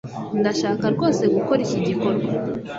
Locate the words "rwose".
0.93-1.23